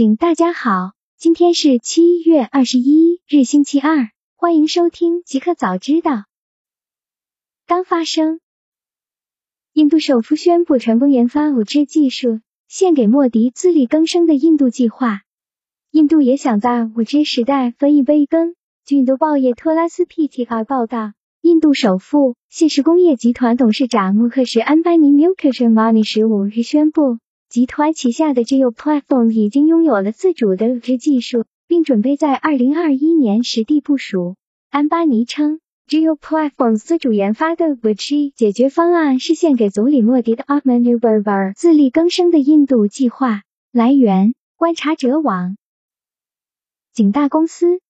[0.00, 6.24] 景大家好，今天是七月二十一日星期二，欢迎收听即刻早知道。
[7.66, 8.40] 刚发生，
[9.74, 15.20] 印度首富宣布成功研发五 G 技术，献给莫迪自力更生的印度计划。
[15.90, 18.54] 印度也想在五 G 时代分一杯羹。
[18.86, 21.12] 据印度报业托拉斯 PTR 报道，
[21.42, 27.18] 印度首富信实工业集团董事长穆克什安班尼 Mukesh Ambani 十五日宣布，
[27.50, 34.36] 集团旗下的 Geo Platform 已经拥有了自主的五 G 技术，并准备在二零二一年实地部署。
[34.70, 35.58] 安巴尼称。
[35.88, 43.42] ，Geo Platform 自主研发的五 G 解决方案是献给总理莫迪的 Atmanirbhar 自力更生的印度计划。
[43.72, 45.56] 来源：观察者网。
[46.94, 47.80] 景大公司，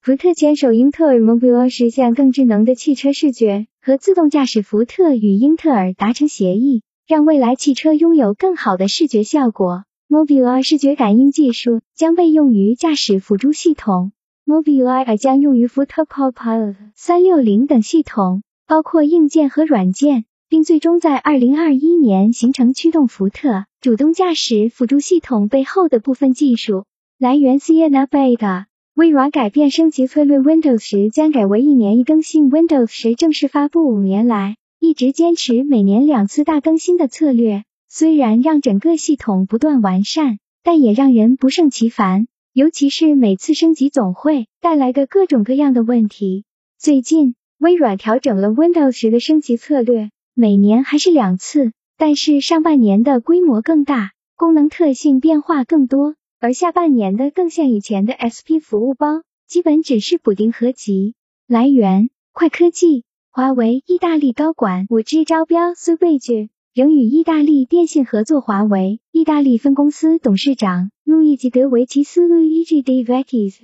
[0.00, 4.62] 福特牵手英特尔 Mobile 实现更智能的汽车视觉和自动驾驶。
[4.62, 9.84] 福特与英特尔达成协议，让未来汽车拥有更好的视觉效果。
[10.10, 14.12] Mobile 视觉感应技术将被用于驾驶辅助系统。
[14.44, 26.84] Mobile 将用于福特 Copilot 三六零等系统，包括硬件和软件，并最终在二零二一年形成驱动福特主动驾驶辅助系统背后的部分技术。
[27.18, 28.66] 来源：Ciena Beta。
[28.94, 32.50] 微软改变升级策略，Windows 十将改为一年一更新。
[32.50, 42.28] Windows 十正式发布五年来，一直坚持每年两次大更新的策略，虽然让整个系统不断完善，但也让人不胜其烦。
[42.52, 46.44] 尤其是每次升级总会带来的各种各样的问题。
[46.78, 61.14] 最近，微软调整了 Windows 十的升级策略，每年还是两次，但是上半年的规模更大，功能特性变化更多，而下半年的更像以前的 SP 服务包，基本只是补丁合集。
[61.48, 63.04] 来源：快科技。
[63.38, 66.48] 华为意大利高管 5G 招标 Switch。
[66.74, 68.40] 仍与意大利电信合作。
[68.40, 73.54] 华为意大利分公司董事长路易吉德维奇斯 （Luigi De Vecchi）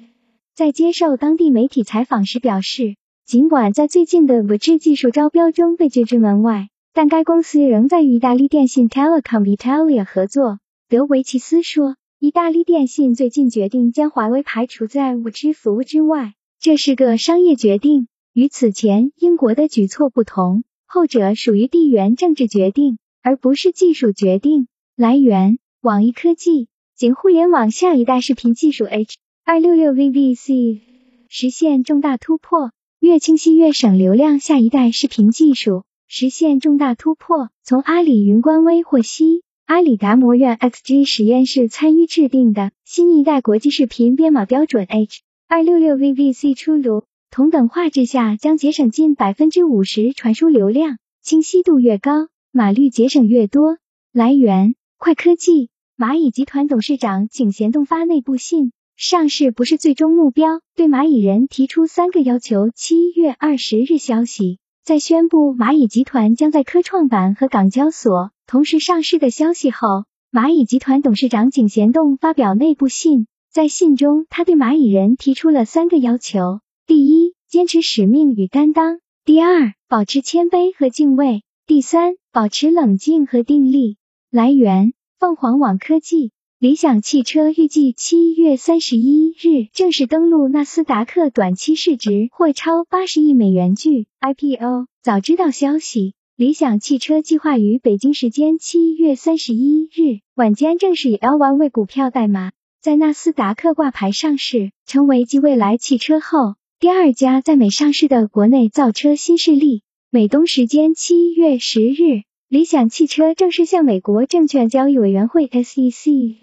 [0.55, 2.95] 在接受当地媒体采访时表示，
[3.27, 10.61] 尽管在最近的 5G 技术招标中被拒之门外，但该公司仍在与意大利电信 Telecom Italia 合作。
[10.89, 22.99] 德维奇斯说，意大利电信最近决定将华为排除在 5G 服务之外，这是个商业决定，与此前英国的举措不同，后者属于地缘政治决定。
[23.23, 24.67] 而不是技术决定。
[24.97, 26.69] 来源：网易科技。
[26.97, 30.81] 仅互联网下一代视频技术 H 二六六 VVC
[31.29, 34.41] 实现重大突破，越清晰越省流量。
[34.41, 37.51] 下一代视频技术实现重大突破。
[37.63, 52.29] 从阿里云官微获悉，阿里达摩院 XG 实验室参与制定的新一代国际视频编码标准 H 二六六 VVC 出炉，同等画质下将节省近百分之五十传输流量，清晰度越高。
[52.53, 53.79] 码率节省越多。
[54.13, 55.69] 来源：快科技。
[55.99, 62.71] 蚂蚁集团董事长井贤栋发内部信：上市不是最终目标，对蚂蚁人提出三个要求。
[62.73, 77.24] 七月二十日消息，在宣布蚂蚁集团将在科创板和港交所同时上市的消息后，蚂蚁集团董事长井贤栋发表内部信，在信中他对蚂蚁人提出了三个要求：第一，
[77.55, 81.45] 坚持使命与担当；第二，保持谦卑和敬畏。
[81.69, 83.97] 第三，保持冷静和定力。
[84.29, 86.33] 来源：凤凰网科技。
[86.59, 93.77] 理想汽车预计七月三十一日正式登陆纳斯达克，短期市值或超八十亿美元。
[93.77, 102.51] 据 IPO 早知道消息，理想汽车计划于北京时间七月三十一日晚间正式以 L1 为股票代码，
[102.83, 109.81] 在纳斯达克挂牌上市，成为继未来汽车后第二家在美上市的国内造车新势力。
[110.11, 116.37] 美东时间七月十日，理想汽车正式向美国证券交易委员会 SEC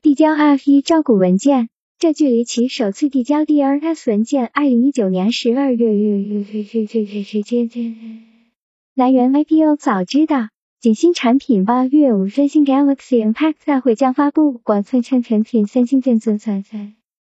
[0.00, 5.88] 递交 F1 招股文件，这距离其首次递交 DRS 文件二零一九年十二月。
[8.94, 10.50] 来源：IPO 早知道。
[10.78, 16.38] 仅新产品八月五三星 Galaxy Impact 大会将发布广寸寸产品，三星电子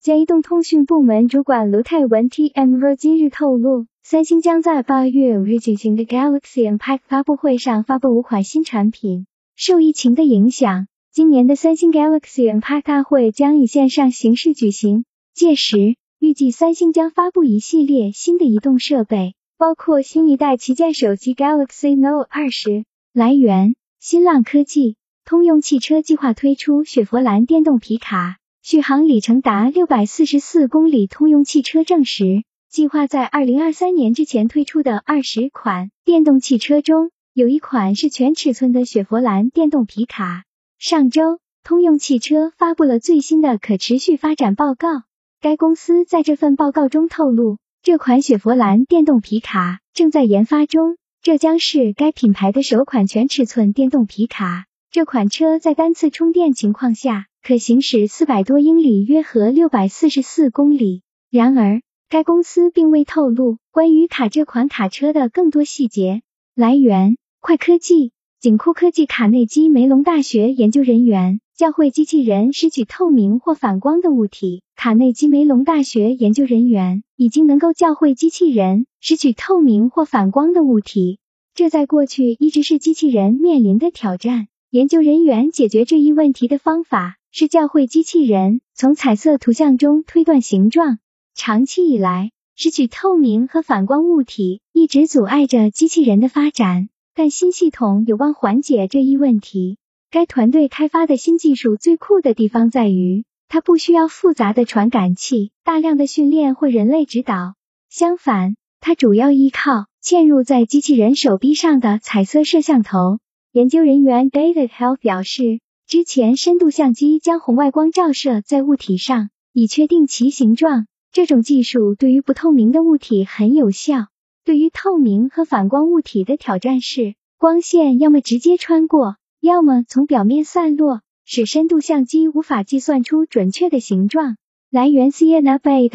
[0.01, 0.15] 在。
[0.15, 3.85] 移动通讯部门主管卢泰文 TM 今日透露。
[4.03, 9.27] 三星将在八月五日举行的 Galaxy Impact 发布会上发布五款新产品。
[9.55, 15.05] 受疫情的影响，今年的三星 Galaxy Impact 大会将以线上形式举行。
[15.33, 22.83] 届时，预计三星将发布一系列新的移动设备，包括新一代旗舰手机 Galaxy Note 二十。
[23.13, 24.95] 来源：新浪科技。
[25.25, 28.37] 通用汽车计划推出雪佛兰电动皮卡，
[28.69, 31.07] 续航里程达六百四十四公里。
[31.07, 32.43] 通用汽车证实。
[32.69, 40.43] 计划在二零二三年之前推出的二十款电动汽车中，有一款是全尺寸的雪佛兰电动皮卡。
[40.77, 45.01] 上周，通用汽车发布了最新的可持续发展报告。
[45.41, 54.68] 该公司在这份报告中透露，这款雪佛兰电动皮卡正在研发中，这将是该品牌的首款全尺寸电动皮卡。
[54.91, 61.03] 这款车在单次充电情况下可行驶四百多英里，约合六百四十四公里。
[61.29, 66.23] 然而，该公司并未透露关于卡这款卡车的更多细节。
[66.55, 68.13] 来源：快科技。
[68.39, 74.63] 景库科技卡内基梅隆大学研究人员教会机器人拾取透明或反光的物体。
[74.75, 81.19] 卡内基梅隆大学研究人员已经能够教会机器人拾取透明或反光的物体，
[81.53, 84.47] 这在过去一直是机器人面临的挑战。
[84.71, 90.99] 研究人员解决这一问题的方法是教会机器人从彩色图像中推断形状。
[91.33, 96.89] 长期以来，拾取透明和反光物体一直阻碍着机器人的发展。
[97.15, 99.79] 但新系统有望缓解这一问题。
[100.11, 107.55] 该团队开发的新技术最酷的地方在于，它不需要复杂的传感器、大量的训练或人类指导。
[107.89, 113.17] 相反，它主要依靠嵌入在机器人手臂上的彩色摄像头。
[113.59, 120.87] 研究人员 David Hell 表示，之前深度相机将红外光照射在物体上，以确定其形状。
[121.11, 124.07] 这种技术对于不透明的物体很有效。
[124.45, 134.37] 对于透明和反光物体的挑战是，光线要么直接穿过，要么从表面散落，使深度相机无法计算出准确的形状。
[134.71, 135.89] 来源：Siena Bay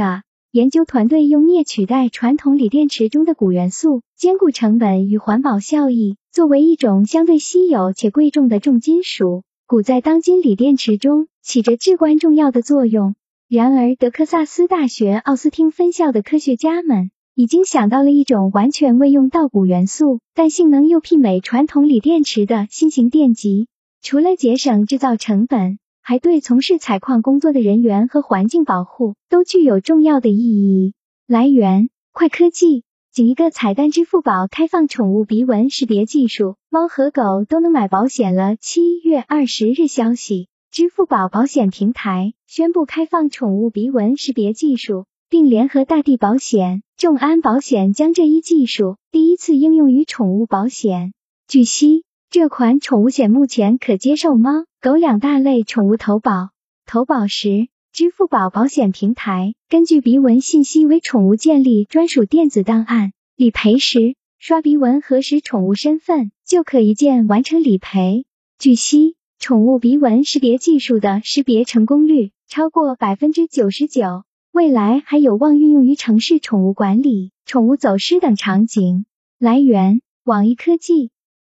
[0.54, 6.16] 研究团队用镍取代传统锂电池中的钴元素，兼顾成本与环保效益。
[6.30, 13.16] 作为一种相对稀有且贵重的重金属，钴在当今锂电池中起着至关重要的作用。
[13.48, 17.10] 然而，德克萨斯大学奥斯汀分校的科学家们。
[17.34, 23.66] 已经想到了一种完全未用到钴元素，但性能又媲美传统锂电池的新型电极。
[24.02, 30.92] 除了节省制造成本，还对从事采矿工作的人员和环境保护都具有重要的意义。
[31.26, 32.84] 来源：快科技。
[33.10, 38.56] 仅一个彩蛋：支付宝开放宠物鼻纹识别技术，猫和狗都能买保险了。
[38.56, 45.06] 七月二十日消息，支付宝保险平台宣布开放宠物鼻纹识别技术。
[45.30, 51.12] 并联合大地保险、众安保险将这一技术第一次应用于宠物保险。
[51.48, 52.04] 据悉，
[52.34, 56.50] 这款宠物险目前可接受猫、狗两大类宠物投保。
[56.84, 63.12] 投保时，支付宝保险平台根据鼻纹信息为宠物建立专属电子档案。
[63.36, 68.24] 理赔时，刷鼻纹核实宠物身份，就可一键完成理赔。
[68.58, 74.24] 据悉，宠物鼻纹识别技术的识别成功率超过百分之九十九。
[74.50, 79.06] 未来还有望运用于城市宠物管理、宠物走失等场景。
[79.38, 81.12] 来源：网易科技。